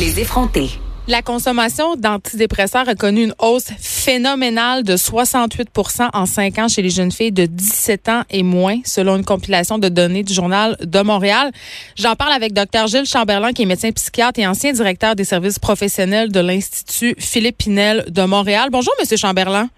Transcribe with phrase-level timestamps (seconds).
[0.00, 0.70] Les effronter.
[1.08, 6.88] La consommation d'antidépresseurs a connu une hausse phénoménale de 68% en 5 ans chez les
[6.88, 11.02] jeunes filles de 17 ans et moins, selon une compilation de données du Journal de
[11.02, 11.52] Montréal.
[11.96, 15.58] J'en parle avec Dr Gilles Chamberlain, qui est médecin psychiatre et ancien directeur des services
[15.58, 18.70] professionnels de l'Institut Philippe Pinel de Montréal.
[18.72, 19.68] Bonjour, Monsieur Chamberlain.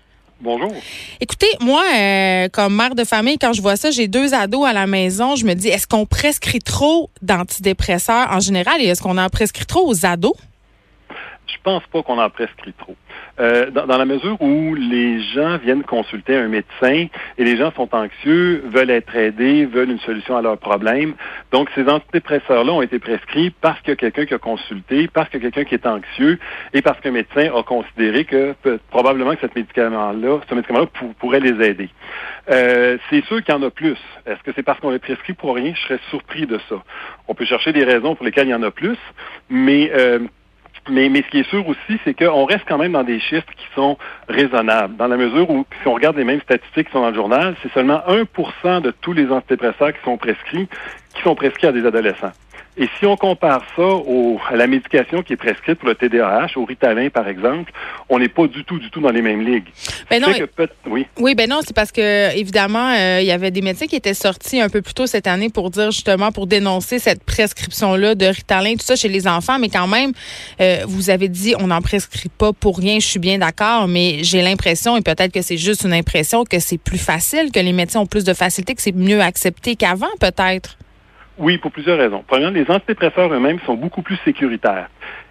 [0.43, 0.73] Bonjour.
[1.21, 4.73] Écoutez, moi, euh, comme mère de famille, quand je vois ça, j'ai deux ados à
[4.73, 5.37] la maison.
[5.37, 9.67] Je me dis, est-ce qu'on prescrit trop d'antidépresseurs en général et est-ce qu'on en prescrit
[9.67, 10.35] trop aux ados?
[11.53, 12.97] Je pense pas qu'on en prescrit trop.
[13.41, 17.07] Euh, dans, la mesure où les gens viennent consulter un médecin
[17.39, 21.15] et les gens sont anxieux, veulent être aidés, veulent une solution à leurs problèmes.
[21.51, 25.29] Donc, ces antidépresseurs-là ont été prescrits parce qu'il y a quelqu'un qui a consulté, parce
[25.29, 26.39] qu'il y a quelqu'un qui est anxieux
[26.73, 28.55] et parce qu'un médecin a considéré que
[28.91, 30.87] probablement que ce médicament-là, ce médicament-là
[31.19, 31.91] pourrait les aider.
[32.51, 33.99] Euh, c'est sûr qu'il y en a plus.
[34.27, 35.73] Est-ce que c'est parce qu'on les prescrit pour rien?
[35.75, 36.83] Je serais surpris de ça.
[37.29, 38.99] On peut chercher des raisons pour lesquelles il y en a plus,
[39.49, 40.21] mais euh,
[40.89, 43.67] mais, ce qui est sûr aussi, c'est qu'on reste quand même dans des chiffres qui
[43.75, 43.97] sont
[44.29, 47.15] raisonnables, dans la mesure où, si on regarde les mêmes statistiques qui sont dans le
[47.15, 50.69] journal, c'est seulement 1% de tous les antidépresseurs qui sont prescrits
[51.15, 52.33] qui sont prescrits à des adolescents.
[52.75, 56.53] Et si on compare ça au, à la médication qui est prescrite pour le TDAH,
[56.57, 57.71] au Ritalin par exemple,
[58.09, 59.69] on n'est pas du tout, du tout dans les mêmes ligues.
[60.09, 60.29] Ben non,
[60.87, 61.07] oui.
[61.19, 64.15] oui, ben non, c'est parce que évidemment, euh, il y avait des médecins qui étaient
[64.15, 68.25] sortis un peu plus tôt cette année pour dire justement pour dénoncer cette prescription-là de
[68.25, 70.13] Ritalin, tout ça chez les enfants, mais quand même,
[70.63, 73.01] euh, vous avez dit on n'en prescrit pas pour rien.
[73.01, 76.59] Je suis bien d'accord, mais j'ai l'impression et peut-être que c'est juste une impression que
[76.59, 80.11] c'est plus facile, que les médecins ont plus de facilité, que c'est mieux accepté qu'avant,
[80.19, 80.79] peut-être.
[81.39, 82.23] Oui, pour plusieurs raisons.
[82.27, 84.89] Premièrement, les antidépresseurs eux-mêmes sont beaucoup plus sécuritaires.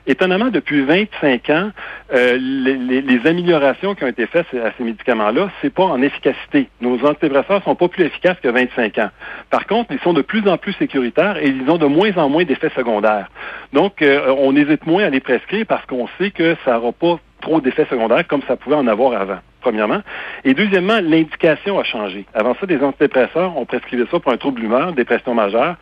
[0.07, 1.69] Étonnamment, depuis 25 ans,
[2.11, 6.69] euh, les, améliorations qui ont été faites à ces médicaments-là, c'est pas en efficacité.
[6.81, 9.09] Nos antidépresseurs sont pas plus efficaces que 25 ans.
[9.51, 12.29] Par contre, ils sont de plus en plus sécuritaires et ils ont de moins en
[12.29, 13.29] moins d'effets secondaires.
[13.71, 17.19] Donc, euh, on hésite moins à les prescrire parce qu'on sait que ça n'aura pas
[17.41, 20.01] trop d'effets secondaires comme ça pouvait en avoir avant premièrement.
[20.43, 22.25] Et deuxièmement, l'indication a changé.
[22.33, 25.75] Avant ça, des antidépresseurs, on prescrivait ça pour un trouble d'humeur, dépression majeure.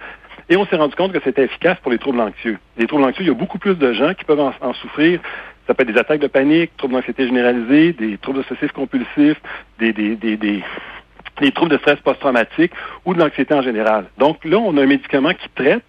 [0.50, 2.58] Et on s'est rendu compte que c'était efficace pour les troubles anxieux.
[2.78, 5.20] Les troubles anxieux, il y a beaucoup plus de gens qui peuvent en, souffrir.
[5.68, 9.40] Ça peut être des attaques de panique, troubles d'anxiété généralisés, des troubles obsessifs compulsifs,
[9.78, 12.72] des, des, des, des troubles de stress post-traumatique
[13.06, 14.06] ou de l'anxiété en général.
[14.18, 15.86] Donc là, on a un médicament qui traite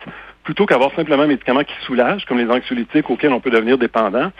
[0.50, 4.32] plutôt qu'avoir simplement un médicament qui soulage, comme les anxiolytiques auxquels on peut devenir dépendant,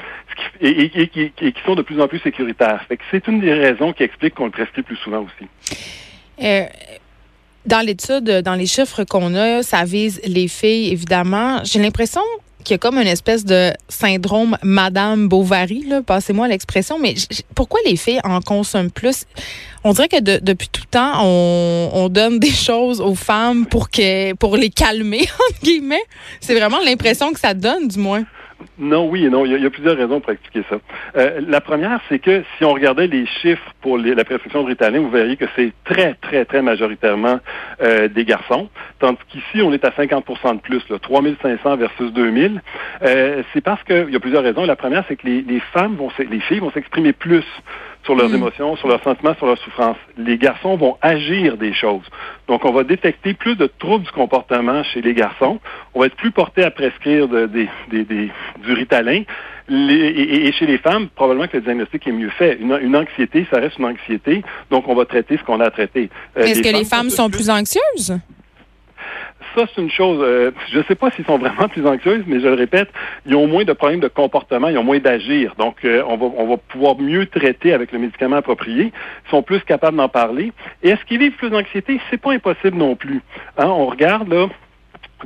[0.60, 2.84] et, qui, sont de plus en plus sécuritaires.
[3.12, 5.48] c'est une des raisons qui explique qu'on le prescrit plus souvent aussi.
[6.42, 6.64] Euh,
[7.64, 11.62] dans l'étude, dans les chiffres qu'on a, ça vise les filles, évidemment.
[11.62, 12.22] J'ai l'impression
[12.64, 17.14] qu'il y a comme une espèce de syndrome Madame Bovary, passez-moi l'expression, mais
[17.54, 19.24] pourquoi les filles en consomment plus?
[19.82, 24.34] On dirait que depuis tout le temps, on, donne des choses aux femmes pour que
[24.34, 26.02] pour les calmer, entre guillemets.
[26.40, 28.24] C'est vraiment l'impression que ça donne, du moins.
[28.78, 29.44] Non, oui et non.
[29.44, 30.76] Il y, a, plusieurs raisons pour expliquer ça.
[31.16, 35.10] Euh, la première, c'est que si on regardait les chiffres pour la prescription Ritalin, vous
[35.10, 37.40] verriez que c'est très, très, très majoritairement
[37.82, 38.68] euh, des garçons,
[38.98, 42.62] tandis qu'ici, on est à 50% de plus, là, 3500 versus 2000.
[43.02, 44.64] Euh, c'est parce qu'il y a plusieurs raisons.
[44.64, 47.44] La première, c'est que les, femmes les filles vont s'exprimer plus
[48.04, 48.34] sur leurs mm.
[48.34, 49.96] émotions, sur leurs sentiments, sur leurs souffrances.
[50.16, 52.04] Les garçons vont agir des choses.
[52.48, 55.60] Donc, on va détecter plus de troubles du comportement chez les garçons.
[55.94, 59.22] On va être plus porté à prescrire de, du ritalin.
[59.68, 62.58] et, chez les femmes, probablement que le diagnostic est mieux fait.
[62.60, 64.42] Une, anxiété, ça reste une anxiété.
[64.70, 66.10] Donc, on va traiter ce qu'on a à traiter.
[66.36, 68.18] Euh, Est-ce que les femmes sont plus anxieuses?
[69.54, 70.18] Ça, c'est une chose.
[70.22, 72.88] Euh, je ne sais pas s'ils sont vraiment plus anxieux, mais je le répète,
[73.26, 75.54] ils ont moins de problèmes de comportement, ils ont moins d'agir.
[75.58, 78.92] Donc, euh, on, va, on va pouvoir mieux traiter avec le médicament approprié.
[79.26, 80.52] Ils sont plus capables d'en parler.
[80.82, 82.00] Et est-ce qu'ils vivent plus d'anxiété?
[82.10, 83.22] C'est pas impossible non plus.
[83.58, 84.48] Hein, on regarde, là,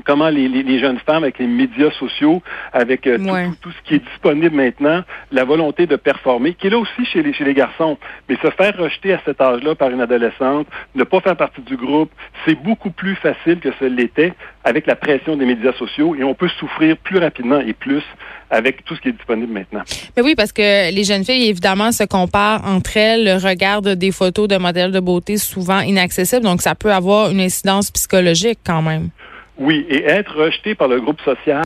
[0.05, 3.19] comment les, les, jeunes femmes avec les médias sociaux, avec euh,
[3.61, 7.23] tout, ce qui est disponible maintenant, la volonté de performer, qui est là aussi chez
[7.23, 7.99] les, chez les garçons.
[8.29, 11.77] Mais se faire rejeter à cet âge-là par une adolescente, ne pas faire partie du
[11.77, 12.11] groupe,
[12.45, 14.35] c'est beaucoup plus facile que ce l'était
[14.65, 18.03] avec la pression des médias sociaux et on peut souffrir plus rapidement et plus
[18.51, 19.83] avec tout ce qui est disponible maintenant.
[20.17, 24.49] Mais oui, parce que les jeunes filles, évidemment, se comparent entre elles, regardent des photos
[24.49, 29.11] de modèles de beauté souvent inaccessibles, donc ça peut avoir une incidence psychologique quand même.
[29.59, 31.65] Oui, et être rejeté par le groupe social,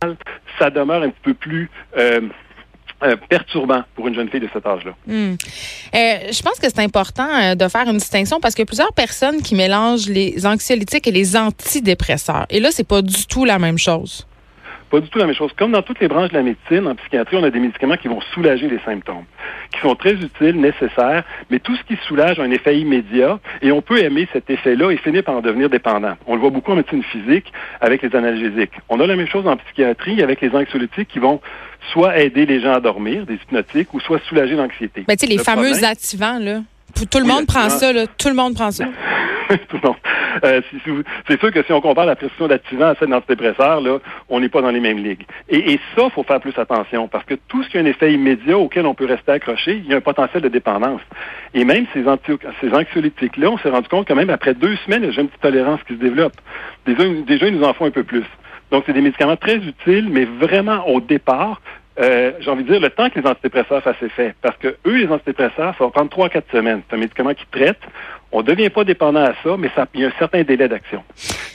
[0.58, 2.20] ça demeure un petit peu plus euh,
[3.02, 4.93] euh, perturbant pour une jeune fille de cet âge-là.
[5.06, 5.35] Hmm.
[5.94, 9.55] Euh, je pense que c'est important de faire une distinction parce a plusieurs personnes qui
[9.55, 12.46] mélangent les anxiolytiques et les antidépresseurs.
[12.50, 14.26] Et là, c'est pas du tout la même chose.
[14.90, 15.50] Pas du tout la même chose.
[15.56, 18.08] Comme dans toutes les branches de la médecine, en psychiatrie, on a des médicaments qui
[18.08, 19.25] vont soulager les symptômes,
[19.73, 23.70] qui sont très utiles, nécessaires, mais tout ce qui soulage a un effet immédiat et
[23.70, 26.14] on peut aimer cet effet-là et finir par en devenir dépendant.
[26.26, 28.73] On le voit beaucoup en médecine physique avec les analgésiques.
[28.88, 31.41] On a la même chose en psychiatrie avec les anxiolytiques qui vont
[31.93, 35.05] soit aider les gens à dormir, des hypnotiques, ou soit soulager l'anxiété.
[35.08, 36.61] Mais tu sais, les fameux activants, là.
[36.94, 38.06] Tout le monde prend ça, là.
[38.06, 38.87] Tout le monde prend ça.
[40.44, 40.60] Euh,
[41.26, 43.98] c'est sûr que si on compare la prescription d'activants à celle d'antidépresseurs, là,
[44.28, 45.24] on n'est pas dans les mêmes ligues.
[45.48, 48.58] Et, ça, faut faire plus attention parce que tout ce qui a un effet immédiat
[48.58, 51.00] auquel on peut rester accroché, il y a un potentiel de dépendance.
[51.54, 52.06] Et même ces,
[52.72, 55.42] anxiolytiques-là, on s'est rendu compte que même après deux semaines, il y a une petite
[55.42, 56.34] tolérance qui se développe.
[56.86, 58.24] Déjà, ils nous en font un peu plus.
[58.70, 61.60] Donc, c'est des médicaments très utiles, mais vraiment au départ,
[62.00, 64.34] euh, j'ai envie de dire, le temps que les antidépresseurs fassent effet.
[64.40, 66.82] Parce que eux, les antidépresseurs, ça va prendre trois à quatre semaines.
[66.88, 67.80] C'est un médicament qui traite.
[68.30, 70.68] On ne devient pas dépendant à ça, mais ça, il y a un certain délai
[70.68, 71.02] d'action.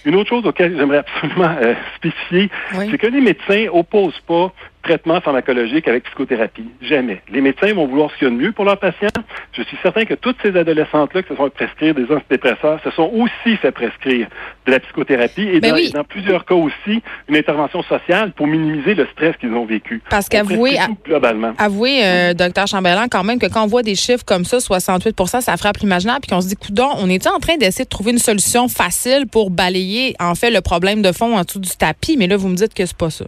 [0.06, 4.52] Une autre chose auquel j'aimerais absolument euh, spécifier, c'est que les médecins opposent pas
[4.84, 6.66] traitement pharmacologique avec psychothérapie.
[6.82, 7.22] Jamais.
[7.32, 9.08] Les médecins vont vouloir ce qu'il y a de mieux pour leurs patients.
[9.54, 13.10] Je suis certain que toutes ces adolescentes-là qui se sont prescrire des antidépresseurs se sont
[13.14, 14.28] aussi fait prescrire
[14.66, 19.08] de la psychothérapie et ben dans, plusieurs cas aussi une intervention sociale pour minimiser le
[19.14, 20.02] stress qu'ils ont vécu.
[20.10, 21.54] Parce qu'avouez, globalement.
[21.58, 25.42] avouez, euh, docteur Chambellan, quand même que quand on voit des chiffres comme ça, 68%
[25.42, 28.12] ça frappe l'imaginaire, puis qu'on se dit, coudon, on est en train d'essayer de trouver
[28.12, 32.18] une solution facile pour balayer, en fait, le problème de fond en dessous du tapis,
[32.18, 33.26] mais là, vous me dites que c'est pas ça.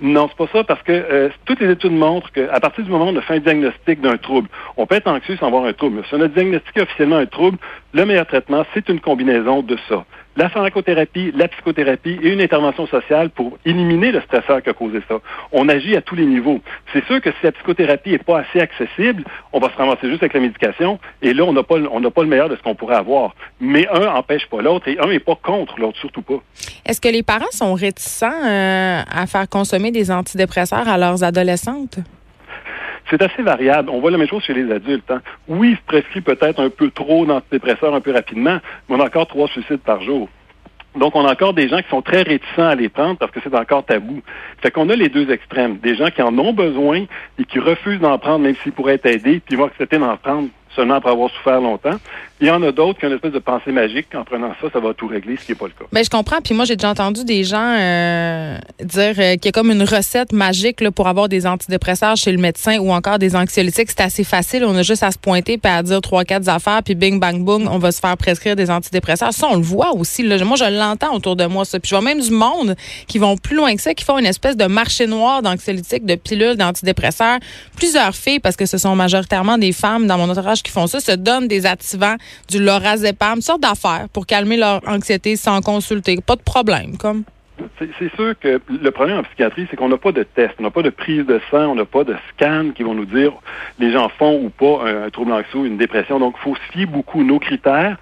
[0.00, 3.06] Non, c'est pas ça, parce que euh, toutes les études montrent qu'à partir du moment
[3.06, 5.72] où on a fait un diagnostic d'un trouble, on peut être anxieux sans avoir un
[5.72, 6.02] trouble.
[6.08, 7.58] Si on a diagnostiqué officiellement un trouble,
[7.92, 10.04] le meilleur traitement, c'est une combinaison de ça
[10.36, 15.00] la pharmacothérapie, la psychothérapie et une intervention sociale pour éliminer le stresseur qui a causé
[15.08, 15.16] ça.
[15.52, 16.60] On agit à tous les niveaux.
[16.92, 20.22] C'est sûr que si la psychothérapie n'est pas assez accessible, on va se ramasser juste
[20.22, 22.96] avec la médication et là, on n'a pas, pas le meilleur de ce qu'on pourrait
[22.96, 23.34] avoir.
[23.60, 26.42] Mais un n'empêche pas l'autre et un n'est pas contre l'autre, surtout pas.
[26.86, 31.98] Est-ce que les parents sont réticents euh, à faire consommer des antidépresseurs à leurs adolescentes?
[33.10, 33.90] C'est assez variable.
[33.90, 35.10] On voit la même chose chez les adultes.
[35.10, 35.22] Hein.
[35.48, 38.58] Oui, ils se prescrit peut-être un peu trop d'antidépresseurs un peu rapidement,
[38.88, 40.28] mais on a encore trois suicides par jour.
[40.96, 43.40] Donc, on a encore des gens qui sont très réticents à les prendre parce que
[43.42, 44.22] c'est encore tabou.
[44.62, 45.78] Fait qu'on a les deux extrêmes.
[45.78, 47.06] Des gens qui en ont besoin
[47.38, 50.16] et qui refusent d'en prendre même s'ils pourraient être aidés, puis ils vont accepter d'en
[50.16, 51.96] prendre seulement après avoir souffert longtemps.
[52.40, 54.66] Il y en a d'autres qui ont une espèce de pensée magique qu'en prenant ça,
[54.72, 55.84] ça va tout régler, ce qui n'est pas le cas.
[55.92, 56.40] Mais ben, je comprends.
[56.40, 59.84] Puis moi, j'ai déjà entendu des gens euh, dire euh, qu'il y a comme une
[59.84, 63.88] recette magique là, pour avoir des antidépresseurs chez le médecin ou encore des anxiolytiques.
[63.90, 64.64] C'est assez facile.
[64.64, 67.40] On a juste à se pointer puis à dire trois, quatre affaires, puis bing, bang,
[67.44, 69.32] boom, on va se faire prescrire des antidépresseurs.
[69.32, 70.24] Ça, on le voit aussi.
[70.24, 70.42] Là.
[70.44, 71.78] Moi, je l'entends autour de moi, ça.
[71.78, 72.74] Puis je vois même du monde
[73.06, 76.16] qui vont plus loin que ça, qui font une espèce de marché noir d'anxiolytiques, de
[76.16, 77.38] pilules, d'antidépresseurs.
[77.76, 80.98] Plusieurs filles, parce que ce sont majoritairement des femmes dans mon entourage qui font ça,
[80.98, 82.16] se donnent des activants,
[82.48, 86.18] du lorazepam, une sorte d'affaires pour calmer leur anxiété sans consulter.
[86.24, 87.24] Pas de problème, comme.
[87.78, 90.70] C'est sûr que le problème en psychiatrie, c'est qu'on n'a pas de test, on n'a
[90.70, 93.32] pas de prise de sang, on n'a pas de scan qui vont nous dire
[93.78, 96.18] les gens font ou pas un, trouble anxieux, une dépression.
[96.18, 97.22] Donc, il faut se fier beaucoup.
[97.22, 97.96] Nos critères,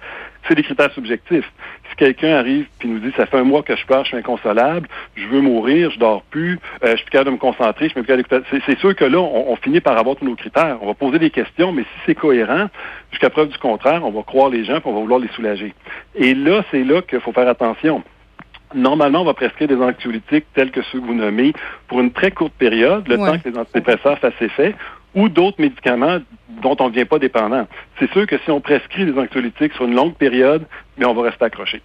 [0.47, 1.49] c'est des critères subjectifs.
[1.89, 4.17] Si quelqu'un arrive puis nous dit ça fait un mois que je pars, je suis
[4.17, 7.89] inconsolable, je veux mourir, je dors plus, euh, je suis plus capable de me concentrer,
[7.89, 10.77] je me plus C'est sûr que là, on, finit par avoir tous nos critères.
[10.81, 12.67] On va poser des questions, mais si c'est cohérent,
[13.11, 15.73] jusqu'à preuve du contraire, on va croire les gens puis on va vouloir les soulager.
[16.15, 18.03] Et là, c'est là qu'il faut faire attention.
[18.75, 21.53] Normalement, on va prescrire des anxiolytiques tels que ceux que vous nommez
[21.87, 24.73] pour une très courte période, le temps que les antidépresseurs fassent effet,
[25.15, 26.19] ou d'autres médicaments
[26.61, 27.67] dont on ne vient pas dépendant.
[27.99, 30.65] C'est sûr que si on prescrit des anxiolytiques sur une longue période,
[30.97, 31.81] mais on va rester accroché.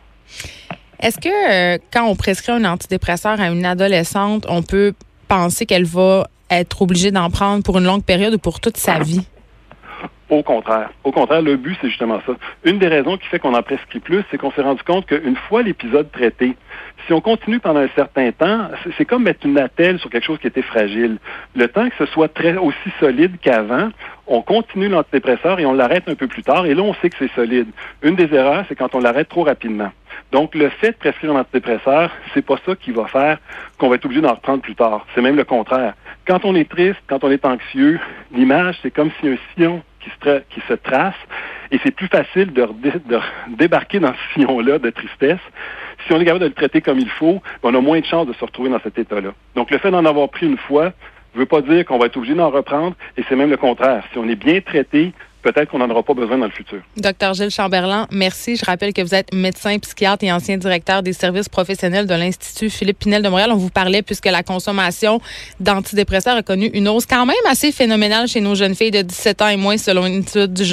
[1.01, 4.95] Est-ce que euh, quand on prescrit un antidépresseur à une adolescente, on peut
[5.29, 8.99] penser qu'elle va être obligée d'en prendre pour une longue période ou pour toute sa
[8.99, 9.27] vie?
[10.31, 10.91] Au contraire.
[11.05, 12.35] Au contraire, le but, c'est justement ça.
[12.65, 15.37] Une des raisons qui fait qu'on en prescrit plus, c'est qu'on s'est rendu compte qu'une
[15.37, 16.55] fois l'épisode traité,
[17.07, 20.39] si on continue pendant un certain temps, c'est comme mettre une attelle sur quelque chose
[20.39, 21.17] qui était fragile.
[21.57, 23.89] Le temps que ce soit très aussi solide qu'avant,
[24.27, 27.17] on continue l'antidépresseur et on l'arrête un peu plus tard, et là, on sait que
[27.19, 27.69] c'est solide.
[28.03, 29.91] Une des erreurs, c'est quand on l'arrête trop rapidement.
[30.33, 33.39] Donc, le fait de prescrire un antidépresseur, c'est pas ça qui va faire
[33.79, 35.07] qu'on va être obligé d'en reprendre plus tard.
[35.15, 35.95] C'est même le contraire.
[36.27, 37.99] Quand on est triste, quand on est anxieux,
[38.35, 41.15] l'image, c'est comme si un sillon qui se, qui trace
[41.71, 43.21] et c'est plus facile de, de,
[43.57, 45.41] débarquer dans ce sillon-là de tristesse.
[46.07, 48.27] Si on est capable de le traiter comme il faut, on a moins de chances
[48.27, 49.31] de se retrouver dans cet état-là.
[49.55, 50.93] Donc, le fait d'en avoir pris une fois
[51.35, 54.03] ne veut pas dire qu'on va être obligé d'en reprendre, et c'est même le contraire.
[54.13, 56.81] Si on est bien traité, peut-être qu'on n'en aura pas besoin dans le futur.
[56.97, 58.57] Docteur Gilles Chamberlain, merci.
[58.57, 62.71] Je rappelle que vous êtes médecin, psychiatre et ancien directeur des services professionnels de l'Institut
[62.71, 63.51] Philippe Pinel de Montréal.
[63.53, 65.21] On vous parlait puisque la consommation
[65.61, 69.43] d'antidépresseurs a connu une hausse quand même assez phénoménale chez nos jeunes filles de 17
[69.43, 70.69] ans et moins selon une étude du journal